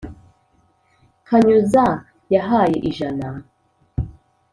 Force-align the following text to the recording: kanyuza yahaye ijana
kanyuza 1.27 1.85
yahaye 2.33 2.77
ijana 2.89 3.27